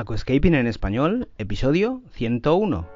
[0.00, 2.88] Aquascaping en español, episodio 101.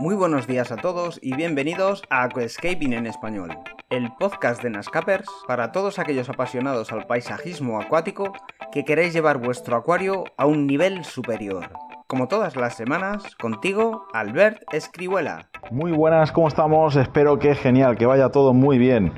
[0.00, 3.56] Muy buenos días a todos y bienvenidos a Aquascaping en español,
[3.90, 8.32] el podcast de Nascapers para todos aquellos apasionados al paisajismo acuático
[8.72, 11.70] que queréis llevar vuestro acuario a un nivel superior.
[12.06, 15.48] Como todas las semanas, contigo, Albert Escribuela.
[15.70, 16.96] Muy buenas, ¿cómo estamos?
[16.96, 19.12] Espero que genial, que vaya todo muy bien.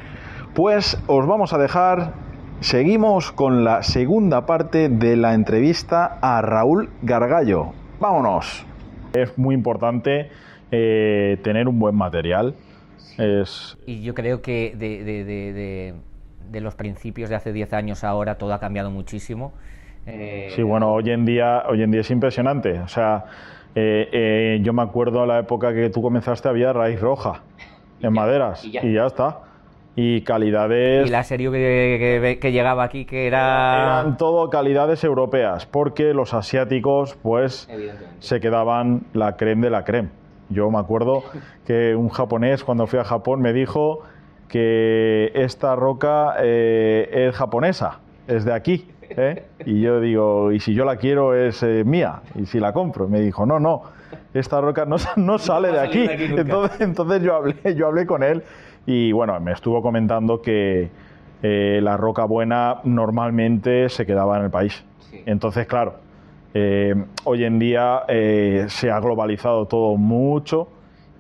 [0.55, 2.15] Pues os vamos a dejar,
[2.61, 7.73] seguimos con la segunda parte de la entrevista a Raúl Gargallo.
[8.01, 8.67] Vámonos.
[9.15, 10.31] Es muy importante
[10.71, 12.55] eh, tener un buen material.
[13.19, 13.77] Es...
[13.87, 15.95] Y yo creo que de, de, de, de,
[16.61, 19.53] los principios de hace 10 años ahora todo ha cambiado muchísimo.
[20.07, 20.51] Eh...
[20.55, 22.81] Sí, bueno, hoy en día, hoy en día es impresionante.
[22.81, 23.25] O sea,
[23.75, 27.43] eh, eh, yo me acuerdo la época que tú comenzaste había raíz roja
[27.97, 28.85] en ya, maderas y ya.
[28.85, 29.07] y ya.
[29.07, 29.41] está.
[29.95, 31.07] Y calidades.
[31.07, 34.01] Y la serie que, que, que, llegaba aquí que era.
[34.01, 37.69] Eran todo calidades europeas, porque los asiáticos, pues,
[38.19, 40.09] se quedaban la creme de la creme.
[40.49, 41.25] Yo me acuerdo
[41.67, 44.01] que un japonés cuando fui a Japón me dijo
[44.53, 48.87] que esta roca eh, es japonesa, es de aquí.
[49.09, 49.45] ¿eh?
[49.65, 53.09] Y yo digo, y si yo la quiero es eh, mía, y si la compro.
[53.09, 53.81] Me dijo, no, no,
[54.35, 56.07] esta roca no, no sale de aquí.
[56.07, 58.43] De aquí entonces, entonces yo, hablé, yo hablé con él
[58.85, 60.91] y bueno, me estuvo comentando que
[61.43, 64.85] eh, la roca buena normalmente se quedaba en el país.
[64.99, 65.23] Sí.
[65.25, 65.95] Entonces, claro,
[66.53, 66.95] eh,
[67.25, 70.69] hoy en día eh, se ha globalizado todo mucho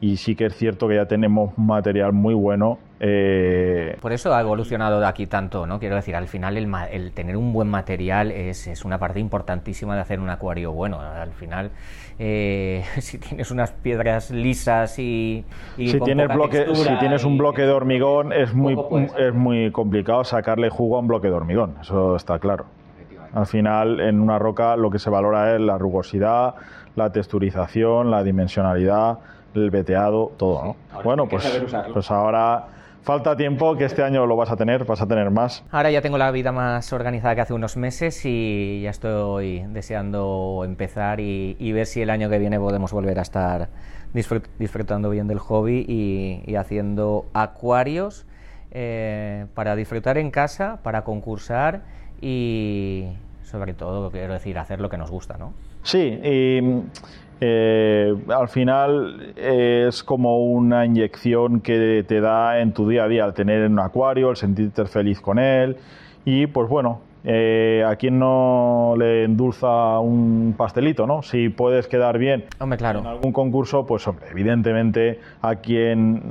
[0.03, 2.79] y sí que es cierto que ya tenemos material muy bueno.
[3.05, 3.98] Eh...
[4.00, 5.81] Por eso ha evolucionado de aquí tanto, ¿no?
[5.81, 9.97] Quiero decir, al final el, el tener un buen material es, es, una parte importantísima
[9.97, 11.00] de hacer un acuario bueno.
[11.00, 11.73] Al final,
[12.20, 15.45] eh, si tienes unas piedras lisas y,
[15.77, 18.79] y si, tienes bloque, si tienes un bloque de hormigón es muy,
[19.18, 22.67] es muy complicado sacarle jugo a un bloque de hormigón, eso está claro.
[23.35, 26.55] Al final, en una roca lo que se valora es la rugosidad,
[26.95, 29.18] la texturización, la dimensionalidad,
[29.55, 30.77] el veteado, todo, ¿no?
[31.02, 31.62] Bueno, pues,
[31.92, 32.67] pues ahora
[33.02, 35.64] falta tiempo, que este año lo vas a tener, vas a tener más.
[35.70, 40.63] Ahora ya tengo la vida más organizada que hace unos meses y ya estoy deseando
[40.64, 43.68] empezar y, y ver si el año que viene podemos volver a estar
[44.14, 48.27] disfrut disfrutando bien del hobby y, y haciendo acuarios
[48.70, 51.83] eh, para disfrutar en casa, para concursar
[52.20, 53.08] y
[53.42, 55.52] sobre todo, quiero decir, hacer lo que nos gusta, ¿no?
[55.83, 56.61] Sí, y
[57.45, 63.25] eh, al final es como una inyección que te da en tu día a día,
[63.25, 65.77] al tener un acuario, el sentirte feliz con él
[66.25, 71.23] y pues bueno, eh, a quien no le endulza un pastelito, ¿no?
[71.23, 73.01] Si puedes quedar bien hombre, claro.
[73.01, 76.23] en algún concurso, pues hombre, evidentemente a quien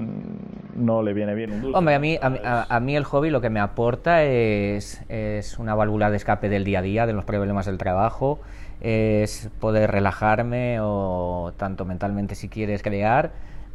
[0.78, 1.78] no le viene bien un dulce.
[1.78, 5.76] Hombre, a mí, a, a mí el hobby lo que me aporta es, es, una
[5.76, 8.40] válvula de escape del día a día, de los problemas del trabajo,
[8.82, 13.32] es poder relajarme o tanto mentalmente si quieres crear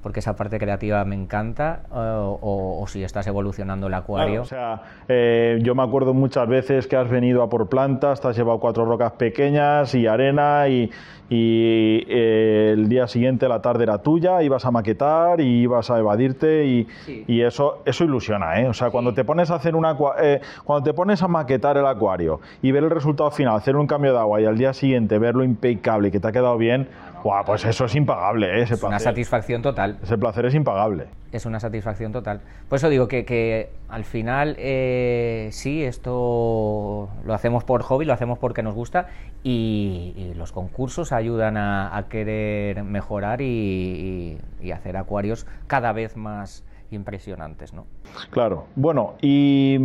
[0.06, 4.44] porque esa parte creativa me encanta, o, o, o si estás evolucionando el acuario.
[4.44, 8.20] Claro, o sea, eh, yo me acuerdo muchas veces que has venido a por plantas,
[8.20, 10.92] te has llevado cuatro rocas pequeñas y arena y,
[11.28, 15.98] y eh, el día siguiente la tarde era tuya, ibas a maquetar y ibas a
[15.98, 17.24] evadirte y, sí.
[17.26, 18.68] y eso, eso ilusiona, ¿eh?
[18.68, 18.92] O sea, sí.
[18.92, 22.70] cuando te pones a hacer una eh, cuando te pones a maquetar el acuario y
[22.70, 26.08] ver el resultado final, hacer un cambio de agua y al día siguiente verlo impecable
[26.08, 26.88] y que te ha quedado bien,
[27.22, 28.62] Buah, pues eso es impagable, ¿eh?
[28.62, 28.88] ese es placer.
[28.88, 29.98] una satisfacción total.
[30.02, 31.08] Ese placer es impagable.
[31.32, 32.40] Es una satisfacción total.
[32.68, 38.12] Por eso digo que, que al final eh, sí, esto lo hacemos por hobby, lo
[38.12, 39.08] hacemos porque nos gusta
[39.42, 45.92] y, y los concursos ayudan a, a querer mejorar y, y, y, hacer acuarios cada
[45.92, 47.86] vez más impresionantes, ¿no?
[48.30, 48.66] Claro.
[48.76, 49.76] Bueno, ¿y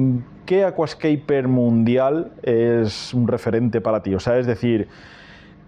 [0.46, 4.13] qué aquascaper mundial es un referente para ti?
[4.13, 4.88] O sea, es decir,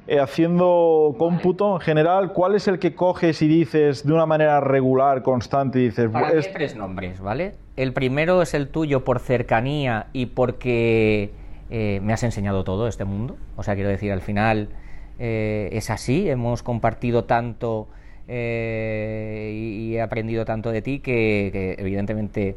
[0.07, 4.59] eh, haciendo cómputo en general, ¿cuál es el que coges y dices de una manera
[4.59, 6.09] regular, constante, y dices...
[6.09, 6.51] Para es...
[6.51, 7.53] tres nombres, ¿vale?
[7.77, 11.31] El primero es el tuyo por cercanía y porque
[11.69, 13.37] eh, me has enseñado todo este mundo.
[13.55, 14.69] O sea, quiero decir, al final
[15.19, 17.87] eh, es así, hemos compartido tanto
[18.27, 22.55] y, y, he aprendido tanto de ti que, que, evidentemente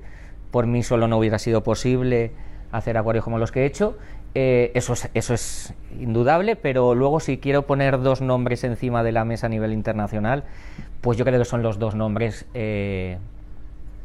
[0.52, 2.30] por mí solo no hubiera sido posible
[2.72, 3.96] hacer acuarios como los que he hecho.
[4.38, 9.10] Eh, eso, es, eso es indudable, pero luego si quiero poner dos nombres encima de
[9.10, 10.44] la mesa a nivel internacional,
[11.00, 13.16] pues yo creo que son los dos nombres, eh,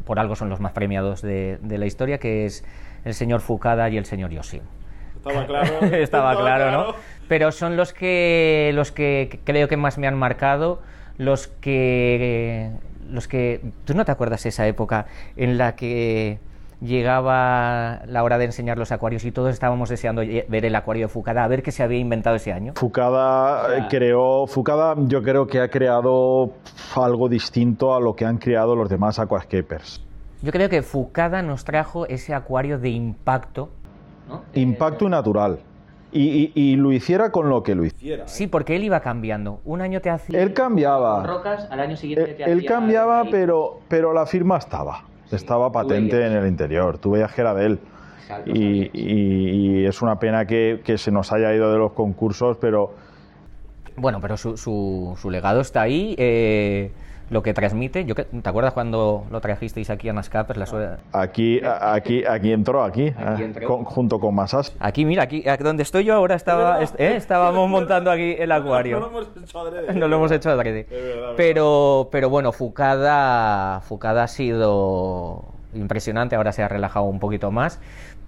[0.05, 2.63] por algo son los más premiados de, de, la historia, que es
[3.03, 4.61] el señor Fukada y el señor Yoshi.
[5.17, 5.79] Estaba claro.
[5.95, 6.95] Estaba claro, ¿no?
[7.27, 10.81] pero son los que los que creo que más me han marcado,
[11.17, 12.71] los que
[13.09, 16.39] los que tú no te acuerdas esa época en la que
[16.81, 21.13] llegaba la hora de enseñar los acuarios y todos estábamos deseando ver el acuario de
[21.13, 22.73] Fukada, a ver qué se había inventado ese año.
[22.75, 26.51] Fukada eh, creó, Fukada yo creo que ha creado
[26.95, 30.01] algo distinto a lo que han creado los demás aquascapers.
[30.41, 33.69] Yo creo que Fukada nos trajo ese acuario de impacto.
[34.55, 35.59] Impacto natural.
[36.13, 38.27] Y, lo hiciera con lo que lo hiciera.
[38.27, 39.61] Sí, porque él iba cambiando.
[39.63, 40.41] Un año te hacía.
[40.41, 41.25] Él cambiaba.
[41.25, 45.05] Rocas, al año siguiente te Él cambiaba, pero, pero la firma estaba.
[45.35, 46.97] Estaba patente en el interior.
[46.97, 47.79] Tú veías que era de él.
[48.45, 52.93] y, es una pena que, que, se nos haya ido de los concursos, pero.
[53.97, 56.15] Bueno, pero su, su, su legado está ahí.
[56.17, 56.91] Eh
[57.31, 58.05] lo que transmite.
[58.05, 60.59] Yo, ¿Te acuerdas cuando lo trajisteis aquí a Nascapers?
[60.59, 63.13] La aquí, aquí, aquí entró, aquí,
[63.85, 64.75] junto con Masas.
[64.79, 67.15] Aquí, mira, aquí donde estoy yo ahora estaba, ¿eh?
[67.15, 68.91] estábamos montando aquí el acuario.
[69.01, 69.93] No, lo hemos hecho adrede.
[69.93, 70.85] No lo hemos hecho adrede.
[71.37, 77.79] pero, pero bueno, Fucada, Fucada ha sido impresionante, ahora se ha relajado un poquito más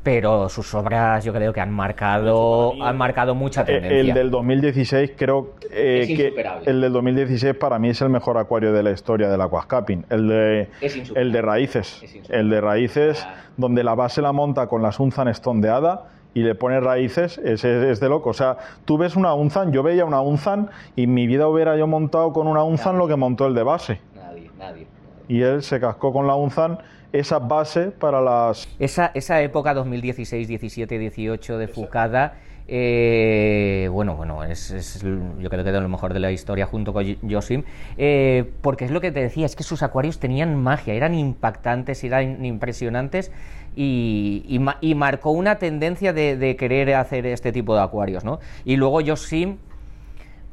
[0.04, 4.00] pero sus obras yo creo que han marcado han marcado mucha eh, tendencia.
[4.00, 8.74] El del 2016 creo eh, que el del 2016 para mí es el mejor acuario
[8.74, 10.70] de la historia del aquascaping, el de
[11.16, 16.10] el de raíces, el de raíces donde la base la monta con las unzan estondeada
[16.34, 18.32] y le pone raíces, es, es, de loco.
[18.32, 21.78] O sea, tú ves una unzan, yo veía una unzan y en mi vida hubiera
[21.78, 24.02] yo montado con una unzan lo que montó el de base.
[24.16, 24.88] Nadie, nadie.
[25.28, 26.80] Y él se cascó con la unzan
[27.14, 28.68] esa base para las...
[28.80, 32.34] Esa, esa época 2016, 17, 18 de Fukada,
[32.68, 37.06] eh, bueno, bueno, es, yo creo que de lo mejor de la historia junto con
[37.22, 37.64] Yosim,
[37.98, 42.04] eh, porque es lo que te decía, es que sus acuarios tenían magia, eran impactantes,
[42.04, 43.32] eran impresionantes
[43.76, 44.44] y,
[44.82, 48.40] y, marcó una tendencia de, querer hacer este tipo de acuarios, ¿no?
[48.66, 49.58] Y luego Yosim,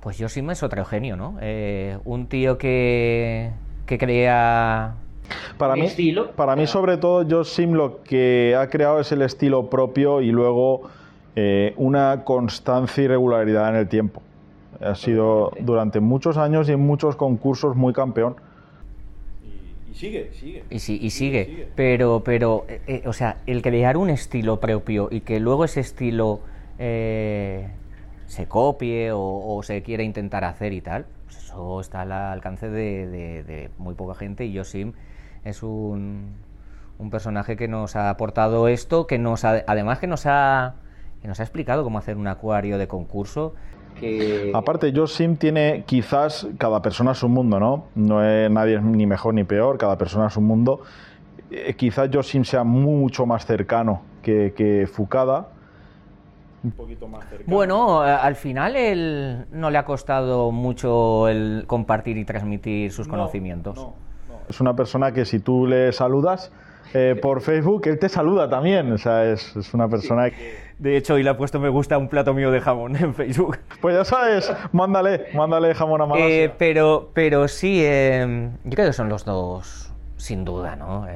[0.00, 1.36] pues Yosim es otro genio, ¿no?
[1.40, 3.50] Eh, un tío que,
[3.86, 4.94] que crea
[5.56, 5.88] para mí,
[6.36, 10.30] Para mí, sobre todo, Josh Sim lo que ha creado es el estilo propio y
[10.30, 10.90] luego
[11.36, 14.22] eh, una constancia y regularidad en el tiempo.
[14.80, 18.36] Ha sido durante muchos años y en muchos concursos muy campeón.
[19.90, 20.64] Y, sigue, sigue.
[20.70, 21.68] Y, y sigue.
[21.76, 25.80] Pero, pero eh, eh, o sea, el crear un estilo propio y que luego ese
[25.80, 26.40] estilo
[26.78, 33.70] se copie o, se quiera intentar hacer y tal, pues eso está al alcance de,
[33.76, 34.94] muy poca gente y yo Sim
[35.44, 36.34] es un,
[37.00, 40.74] un personaje que nos ha aportado esto, que nos además que nos ha,
[41.24, 43.54] nos ha explicado cómo hacer un acuario de concurso.
[43.98, 44.52] Que...
[44.54, 47.86] Aparte, Sim tiene quizás cada persona su mundo, ¿no?
[47.94, 50.80] No es nadie ni mejor ni peor, cada persona es un mundo.
[51.50, 55.48] Eh, quizás Sim sea mucho más cercano que, que Fukada.
[56.62, 57.56] Un poquito más cercano.
[57.56, 63.88] Bueno, al final él no le ha costado mucho el compartir y transmitir sus conocimientos.
[64.50, 66.52] Es una persona que si tú le saludas
[66.92, 68.92] eh, por Facebook, él te saluda también.
[68.92, 70.70] O sea, es, una persona que...
[70.78, 73.58] De hecho, hoy le ha puesto me gusta un plato mío de jamón en Facebook.
[73.80, 76.44] Pues ya sabes, mándale, mándale jamón a Malasia.
[76.44, 81.06] Eh, pero, pero sí, eh, yo creo que son los dos, sin duda, ¿no?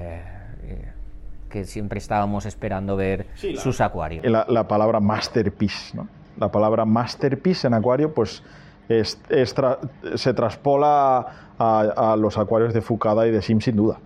[1.55, 4.25] que siempre estábamos esperando ver sus acuarios.
[4.27, 6.09] La, palabra masterpiece, ¿no?
[6.37, 8.43] La palabra masterpiece en acuario, pues
[8.89, 11.26] se traspola
[11.59, 13.99] a, los acuarios de Fukada y de Sim sin duda.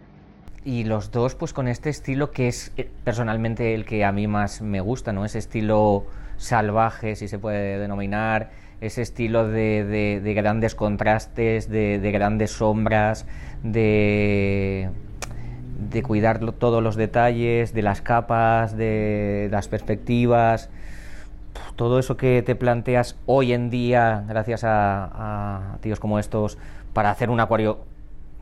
[0.65, 4.27] Y los dos, pues con este estilo que es eh, personalmente el que a mí
[4.27, 5.25] más me gusta, ¿no?
[5.25, 6.05] Ese estilo
[6.37, 13.27] salvaje, si se puede denominar, ese estilo de, grandes contrastes, de, grandes sombras,
[13.63, 14.91] de,
[15.91, 20.71] de cuidar todos los detalles, de las capas, de las perspectivas
[21.77, 26.59] todo eso que te planteas hoy en día, gracias a, tíos como estos,
[26.93, 27.79] para hacer un acuario,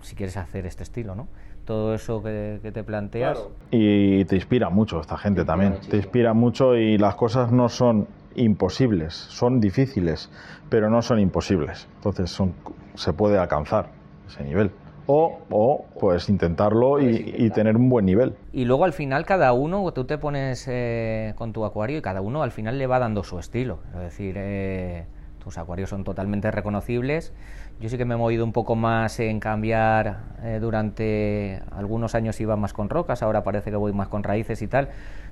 [0.01, 1.29] si quieres hacer este estilo, ¿no?
[1.65, 3.43] Todo eso que, te planteas.
[3.73, 5.79] Y te inspira mucho esta gente también.
[5.91, 8.07] Te inspira mucho y las cosas no son
[8.37, 10.31] imposibles, son difíciles,
[10.69, 11.89] pero no son imposibles.
[11.97, 12.55] Entonces son,
[12.95, 13.89] se puede alcanzar
[14.29, 14.71] ese nivel
[15.07, 18.35] o, o pues intentarlo y, tener un buen nivel.
[18.53, 22.21] Y luego al final cada uno, tú te pones eh, con tu acuario y cada
[22.21, 23.79] uno al final le va dando su estilo.
[23.95, 25.07] Es decir, eh,
[25.43, 27.33] tus acuarios son totalmente reconocibles.
[27.81, 32.41] Yo sí que me he movido un poco más en cambiar eh, durante algunos años
[32.41, 34.89] iba más con rocas, ahora parece que voy más con raíces y tal,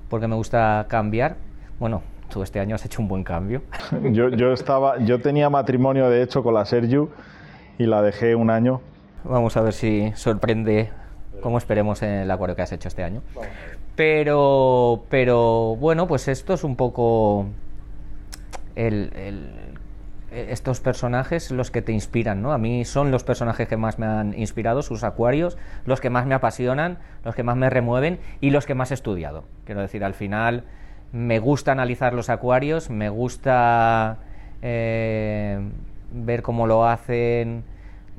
[0.09, 1.35] porque me gusta cambiar.
[1.79, 3.63] Bueno, tú este año has hecho un buen cambio.
[4.11, 7.09] yo, yo, estaba, yo tenía matrimonio de hecho con la Sergio
[7.77, 8.79] y la dejé un año
[9.27, 10.89] Vamos a ver si sorprende
[11.41, 13.21] como esperemos en el acuario que has hecho este año.
[13.95, 17.47] Pero, pero bueno, pues esto es un poco
[20.35, 22.51] estos personajes los que te inspiran, ¿no?
[22.51, 26.25] A mí son los personajes que más me han inspirado, sus acuarios, los que más
[26.25, 29.45] me apasionan, los que más me remueven y los que más he estudiado.
[29.65, 30.63] Quiero decir, al final
[31.13, 34.17] me gusta analizar los acuarios, me gusta
[34.61, 35.59] eh,
[36.11, 37.63] ver cómo lo hacen,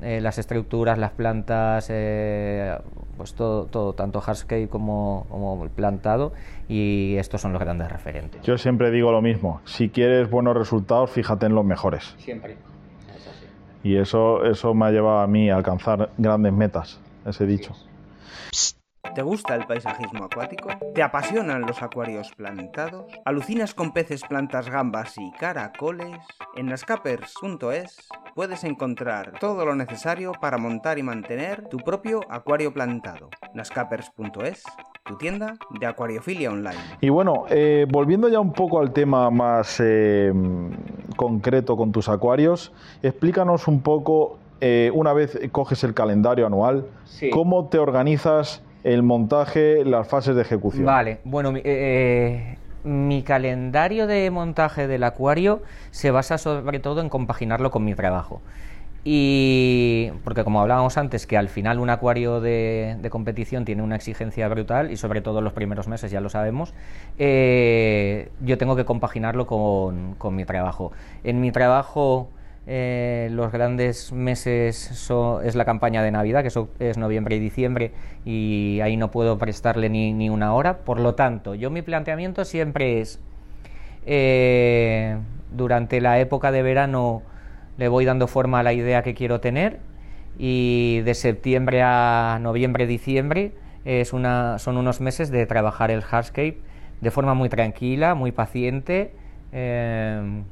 [0.02, 2.76] eh, las estructuras, las plantas, eh,
[3.16, 6.32] pues todo, todo, tanto hardscape como, como plantado,
[6.68, 8.42] y estos son los grandes referentes.
[8.42, 12.14] Yo siempre digo lo mismo, si quieres buenos resultados, fíjate en los mejores.
[12.18, 12.56] Siempre.
[13.82, 17.72] Y eso, eso me ha llevado a mí a alcanzar grandes metas, ese dicho.
[19.16, 20.68] ¿Te gusta el paisajismo acuático?
[20.94, 23.10] ¿Te apasionan los acuarios plantados?
[23.24, 26.18] ¿Alucinas con peces, plantas, gambas y caracoles?
[26.54, 33.30] En nascapers.es puedes encontrar todo lo necesario para montar y mantener tu propio acuario plantado.
[33.54, 34.64] nascapers.es
[35.06, 36.76] tu tienda de acuariofilia online.
[37.00, 40.30] Y bueno, eh, volviendo ya un poco al tema más eh,
[41.16, 42.70] concreto con tus acuarios,
[43.02, 46.84] explícanos un poco, eh, una vez coges el calendario anual,
[47.32, 50.84] cómo te organizas el montaje, las fases de ejecución.
[50.84, 57.08] Vale, bueno, eh, eh, mi calendario de montaje del acuario se basa sobre todo en
[57.08, 58.40] compaginarlo con mi trabajo.
[59.02, 64.46] Y porque como hablábamos antes, que al final un acuario de, competición tiene una exigencia
[64.46, 66.72] brutal y sobre todo en los primeros meses ya lo sabemos,
[67.18, 70.92] eh, yo tengo que compaginarlo con, con mi trabajo.
[71.24, 72.28] En mi trabajo
[72.68, 75.10] eh, los grandes meses
[75.44, 77.92] es la campaña de Navidad, que es noviembre y diciembre,
[78.24, 80.78] y ahí no puedo prestarle ni, una hora.
[80.78, 83.20] Por lo tanto, yo mi planteamiento siempre es,
[84.04, 85.16] eh,
[85.52, 87.22] durante la época de verano
[87.78, 89.78] le voy dando forma a la idea que quiero tener,
[90.38, 93.52] y de septiembre a noviembre, diciembre,
[93.84, 96.58] es una, son unos meses de trabajar el hardscape
[97.00, 99.14] de forma muy tranquila, muy paciente.
[99.52, 100.42] Eh,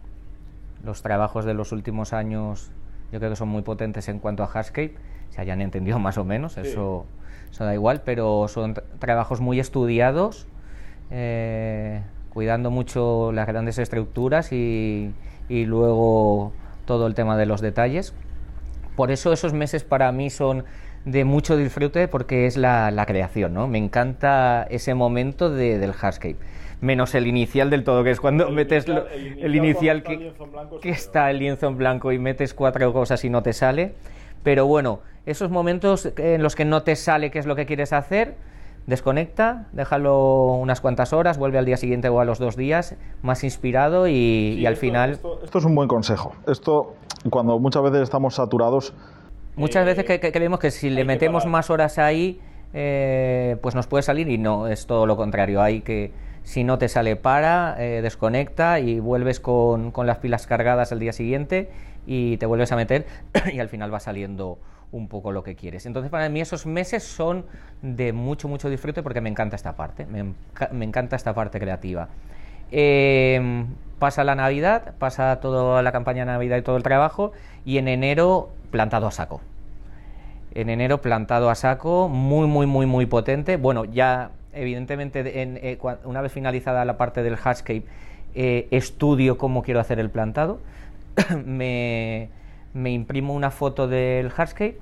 [0.84, 2.70] los trabajos de los últimos años
[3.14, 4.96] yo creo que son muy potentes en cuanto a Hardscape,
[5.30, 7.06] se hayan entendido más o menos, eso,
[7.50, 10.48] eso, da igual, pero son trabajos muy estudiados,
[11.10, 15.14] eh, cuidando mucho las grandes estructuras y,
[15.48, 16.52] y, luego
[16.86, 18.14] todo el tema de los detalles.
[18.96, 20.64] Por eso esos meses para mí son
[21.04, 23.68] de mucho disfrute porque es la, la creación, ¿no?
[23.68, 26.36] Me encanta ese momento de, del Hardscape
[26.84, 30.32] menos el inicial del todo, que es cuando metes el inicial, que,
[30.90, 33.94] está el lienzo en blanco y metes cuatro cosas y no te sale.
[34.42, 37.92] Pero bueno, esos momentos en los que no te sale qué es lo que quieres
[37.92, 38.36] hacer,
[38.86, 43.42] desconecta, déjalo unas cuantas horas, vuelve al día siguiente o a los dos días más
[43.42, 45.12] inspirado y, al final...
[45.12, 46.34] Esto, es un buen consejo.
[46.46, 46.94] Esto,
[47.30, 48.94] cuando muchas veces estamos saturados...
[49.56, 52.40] Muchas veces que, creemos que si le metemos más horas ahí,
[52.72, 55.62] eh, pues nos puede salir y no, es todo lo contrario.
[55.62, 56.12] Hay que
[56.44, 61.12] si no te sale para, eh, desconecta y vuelves con, las pilas cargadas al día
[61.12, 61.70] siguiente
[62.06, 63.06] y te vuelves a meter
[63.52, 64.58] y al final va saliendo
[64.92, 65.86] un poco lo que quieres.
[65.86, 67.46] Entonces para mí esos meses son
[67.82, 70.34] de mucho, mucho disfrute porque me encanta esta parte, me,
[70.84, 72.08] encanta esta parte creativa.
[72.70, 73.66] Em,
[73.98, 77.32] pasa la Navidad, pasa toda la campaña de Navidad y todo el trabajo
[77.64, 79.40] y en enero plantado a saco.
[80.54, 83.56] En enero plantado a saco, muy, muy, muy, muy potente.
[83.56, 87.84] Bueno, ya evidentemente, eh, una vez finalizada la parte del hardscape,
[88.34, 90.60] eh, estudio cómo quiero hacer el plantado,
[91.44, 92.30] me,
[92.74, 94.78] imprimo una foto del hardscape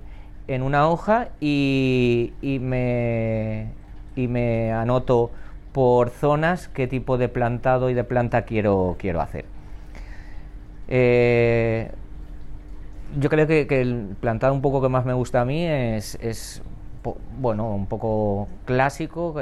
[0.48, 3.68] en una hoja y, me,
[4.16, 5.30] y me anoto
[5.72, 9.44] por zonas qué tipo de plantado y de planta quiero, quiero hacer.
[10.88, 11.90] Eh,
[13.18, 16.62] yo creo que, el plantado un poco que más me gusta a mí es
[17.38, 19.34] bueno, un poco clásico.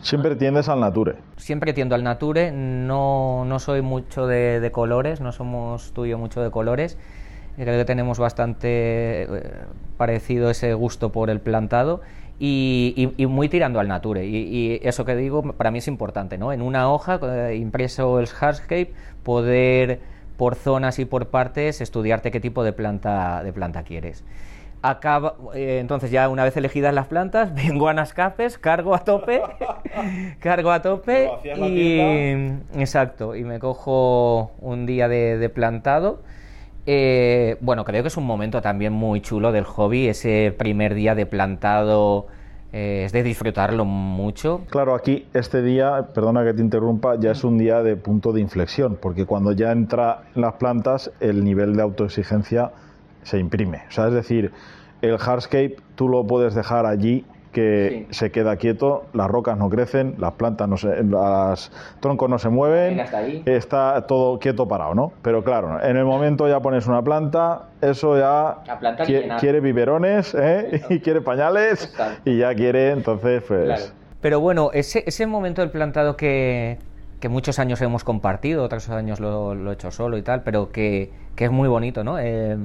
[0.00, 1.16] Siempre tiendes al nature.
[1.36, 6.50] Siempre tiendo al nature, no, no soy mucho de, colores, no somos tuyo mucho de
[6.50, 6.98] colores.
[7.56, 9.26] Creo que tenemos bastante eh,
[9.96, 12.02] parecido ese gusto por el plantado
[12.38, 14.26] y, muy tirando al nature.
[14.26, 16.52] Y, eso que digo para mí es importante, ¿no?
[16.52, 18.92] En una hoja, eh, impreso el hardscape,
[19.22, 20.00] poder
[20.36, 24.24] por zonas y por partes estudiarte qué tipo de planta, de planta quieres
[24.82, 29.42] acaba eh, entonces ya una vez elegidas las plantas vengo a Nascapes cargo a tope
[30.40, 31.98] cargo a tope y
[32.80, 36.20] exacto y me cojo un día de, plantado
[36.90, 41.14] eh, bueno creo que es un momento también muy chulo del hobby ese primer día
[41.14, 42.28] de plantado
[42.72, 44.60] eh, es de disfrutarlo mucho.
[44.68, 48.42] Claro, aquí este día, perdona que te interrumpa, ya es un día de punto de
[48.42, 52.72] inflexión, porque cuando ya entra en las plantas, el nivel de autoexigencia
[53.22, 53.84] se imprime.
[53.88, 54.52] O sea, es decir,
[55.00, 57.24] el hardscape tú lo puedes dejar allí,
[57.58, 62.38] que se queda quieto, las rocas no crecen, las plantas no se, los troncos no
[62.38, 63.00] se mueven,
[63.46, 65.12] está todo quieto parado, ¿no?
[65.22, 68.58] Pero claro, en el momento ya pones una planta, eso ya
[69.40, 70.82] quiere, biberones ¿eh?
[70.88, 71.92] y quiere pañales
[72.24, 73.92] y ya quiere, entonces pues...
[74.20, 76.78] Pero bueno, ese, ese momento del plantado que,
[77.18, 81.10] que muchos años hemos compartido, otros años lo, he hecho solo y tal, pero que,
[81.34, 82.18] que es muy bonito, ¿no?
[82.20, 82.56] Eh,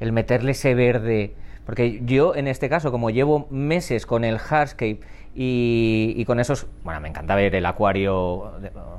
[0.00, 1.34] el meterle ese verde.
[1.66, 5.00] Porque yo, en este caso, como llevo meses con el Hardscape
[5.34, 6.66] y, y con esos.
[6.82, 8.52] Bueno, me encanta ver el acuario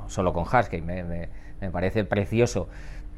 [0.08, 2.68] solo con Hardscape, me, me, parece precioso.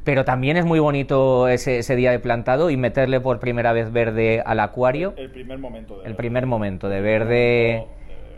[0.04, 3.92] Pero también es muy bonito ese, ese, día de plantado y meterle por primera vez
[3.92, 5.14] verde al acuario.
[5.16, 7.86] El, primer momento de El primer momento de verde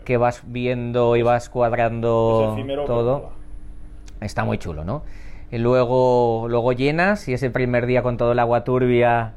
[0.05, 3.41] que vas viendo y vas cuadrando todo
[4.21, 5.03] está muy chulo, ¿no?
[5.51, 9.33] Y luego, luego llenas y ese primer día con todo el agua turbia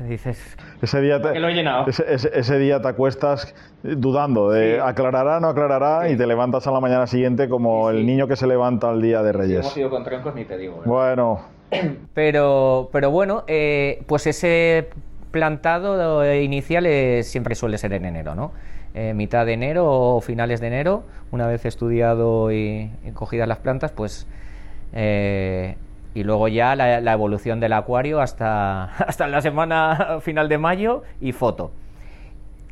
[0.08, 1.86] dices ese día te, lo he llenado.
[1.86, 7.06] Ese, día te acuestas dudando de aclarará no aclarará y te levantas a la mañana
[7.06, 9.60] siguiente como el niño que se levanta al día de Reyes.
[9.60, 10.76] hemos ido con troncos ni te digo.
[10.78, 10.82] ¿eh?
[10.86, 11.40] Bueno.
[12.12, 14.90] Pero, pero bueno, eh, pues ese
[15.30, 16.86] plantado inicial
[17.24, 18.52] siempre suele ser en enero, ¿no?
[18.94, 23.90] Eh, mitad de enero o finales de enero, una vez estudiado y, cogidas las plantas,
[23.90, 24.26] pues
[24.92, 25.76] eh,
[26.14, 31.32] y luego ya la, evolución del acuario hasta, hasta la semana final de mayo y
[31.32, 31.72] foto.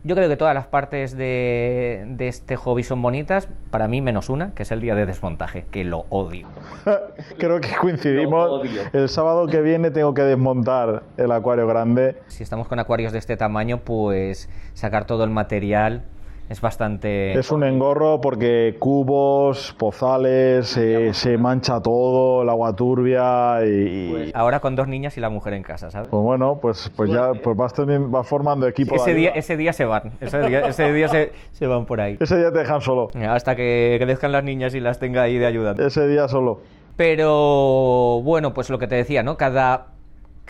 [0.02, 4.30] Yo creo que todas las partes de, de, este hobby son bonitas, para mí menos
[4.30, 6.48] una, que es el día de desmontaje, que lo odio.
[7.38, 8.66] creo que coincidimos.
[8.94, 12.16] El sábado que viene tengo que desmontar el acuario grande.
[12.28, 16.04] Si estamos con acuarios de este tamaño, pues sacar todo el material
[16.50, 17.38] es bastante...
[17.38, 24.10] Es un engorro porque cubos, pozales, eh, se mancha todo, el agua turbia y...
[24.10, 26.08] Pues ahora con dos niñas y la mujer en casa, ¿sabes?
[26.08, 27.72] Pues bueno, pues, pues ya pues vas,
[28.08, 28.96] vas formando equipo.
[28.96, 30.72] Ese, día, ese día se van, ese día,
[31.08, 32.16] se, se, van por ahí.
[32.18, 33.10] Ese día te dejan solo.
[33.28, 35.76] Hasta que crezcan las niñas y las tenga ahí de ayuda.
[35.78, 36.62] Ese día solo.
[36.96, 39.36] Pero bueno, pues lo que te decía, ¿no?
[39.36, 39.86] Cada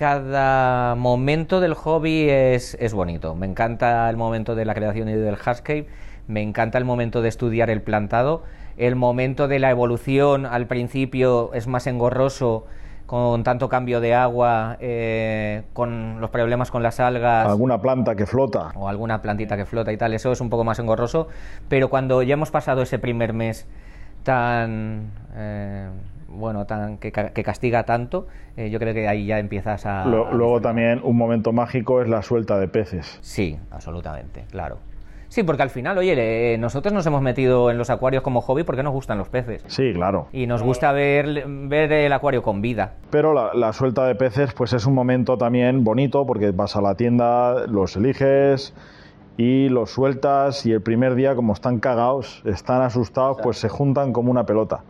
[0.00, 3.34] cada momento del hobby es, es, bonito.
[3.34, 5.88] Me encanta el momento de la creación y del hardscape,
[6.26, 8.42] me encanta el momento de estudiar el plantado,
[8.78, 12.64] el momento de la evolución al principio es más engorroso
[13.04, 17.46] con tanto cambio de agua, eh, con los problemas con las algas.
[17.46, 18.72] Alguna planta que flota.
[18.76, 21.28] O alguna plantita que flota y tal, eso es un poco más engorroso,
[21.68, 23.66] pero cuando ya hemos pasado ese primer mes
[24.22, 25.10] tan...
[25.34, 25.90] Eh,
[26.30, 30.04] bueno, tan, que, castiga tanto, eh, yo creo que ahí ya empiezas a...
[30.06, 33.18] luego también un momento mágico es la suelta de peces.
[33.20, 34.78] Sí, absolutamente, claro.
[35.28, 38.82] Sí, porque al final, oye, nosotros nos hemos metido en los acuarios como hobby porque
[38.82, 39.62] nos gustan los peces.
[39.68, 40.26] Sí, claro.
[40.32, 42.94] Y nos gusta ver, ver el acuario con vida.
[43.10, 46.80] Pero la, la, suelta de peces, pues es un momento también bonito porque vas a
[46.80, 48.74] la tienda, los eliges,
[49.40, 54.12] y los sueltas y el primer día como están cagados, están asustados, pues se juntan
[54.12, 54.82] como una pelota.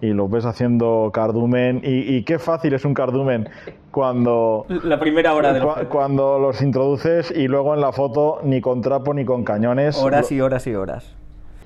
[0.00, 3.48] Y los ves haciendo cardumen y, qué fácil es un cardumen
[3.90, 8.80] cuando la primera hora de cuando los introduces y luego en la foto ni con
[8.80, 9.96] trapo ni con cañones.
[9.96, 11.14] Horas y horas y horas.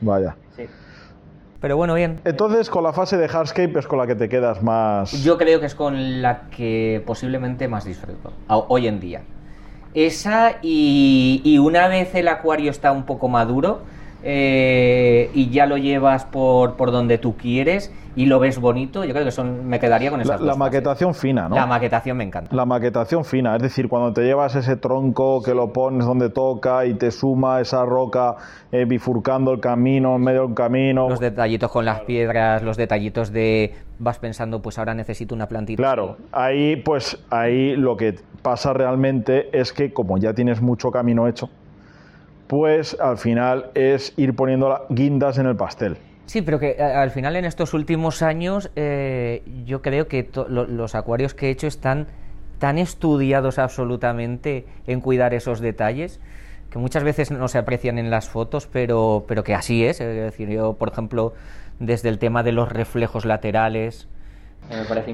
[0.00, 0.36] Vaya.
[0.56, 0.66] Sí.
[1.62, 2.20] Pero bueno, bien.
[2.24, 5.12] Entonces, con la fase de hardscape es con la que te quedas más.
[5.22, 9.22] Yo creo que es con la que posiblemente más disfruto hoy en día.
[9.94, 13.82] Esa y, una vez el acuario está un poco maduro
[14.22, 19.12] eh, y ya lo llevas por, por donde tú quieres y lo ves bonito, yo
[19.14, 21.56] creo que son, me quedaría con esas La, la maquetación fina, ¿no?
[21.56, 22.54] La maquetación me encanta.
[22.54, 26.84] La maquetación fina, es decir, cuando te llevas ese tronco que lo pones donde toca
[26.84, 28.36] y te suma esa roca
[28.70, 31.08] eh, bifurcando el camino, en medio del camino.
[31.08, 35.82] Los detallitos con las piedras, los detallitos de vas pensando, pues ahora necesito una plantita.
[35.82, 41.28] Claro, ahí pues ahí lo que pasa realmente es que como ya tienes mucho camino
[41.28, 41.48] hecho,
[42.52, 45.96] pues al final es ir poniendo guindas en el pastel.
[46.26, 51.32] Sí, pero que al final en estos últimos años eh, yo creo que los acuarios
[51.32, 52.08] que he hecho están
[52.58, 56.20] tan estudiados absolutamente en cuidar esos detalles
[56.68, 60.02] que muchas veces no se aprecian en las fotos, pero, pero que así es.
[60.02, 61.32] Es decir, yo, por ejemplo,
[61.80, 64.08] desde el tema de los reflejos laterales,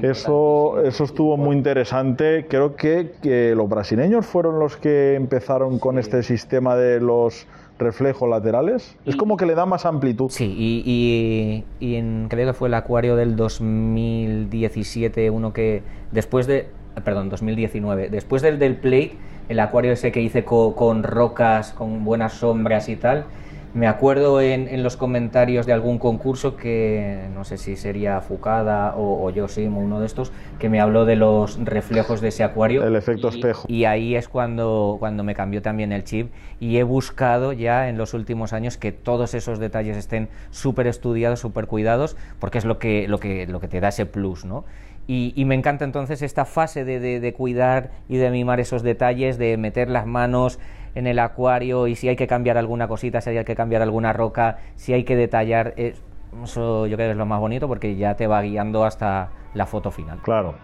[0.01, 2.45] eso, eso estuvo muy interesante.
[2.49, 8.29] Creo que, que, los brasileños fueron los que empezaron con este sistema de los reflejos
[8.29, 8.97] laterales.
[9.05, 10.29] es como que le da más amplitud.
[10.29, 15.81] Sí, y, y, en, creo que fue el acuario del 2017, uno que
[16.11, 16.67] después de,
[17.03, 19.13] perdón, 2019, después del del plate,
[19.47, 23.25] el acuario ese que hice con rocas, con buenas sombras y tal,
[23.73, 29.23] Me acuerdo en, los comentarios de algún concurso que no sé si sería Fukada o,
[29.23, 32.83] o Yoshimo, uno de estos, que me habló de los reflejos de ese acuario.
[32.83, 33.67] El efecto espejo.
[33.67, 37.97] Y ahí es cuando, cuando me cambió también el chip y he buscado ya en
[37.97, 42.79] los últimos años que todos esos detalles estén súper estudiados, súper cuidados, porque es lo
[42.79, 44.65] que, lo, que, lo que te da ese plus, ¿no?
[45.11, 49.57] Y, me encanta entonces esta fase de, de, cuidar y de mimar esos detalles, de
[49.57, 50.59] meter las manos
[50.95, 54.13] en el acuario y si hay que cambiar alguna cosita, si hay que cambiar alguna
[54.13, 58.15] roca, si hay que detallar, eso yo creo que es lo más bonito porque ya
[58.15, 60.19] te va guiando hasta la foto final.
[60.21, 60.55] Claro,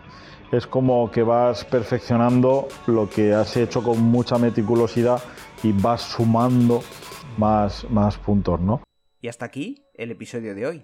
[0.52, 5.22] es como que vas perfeccionando lo que has hecho con mucha meticulosidad
[5.64, 6.82] y vas sumando
[7.38, 8.82] más, más puntos, ¿no?
[9.22, 10.84] Y hasta aquí el episodio de hoy.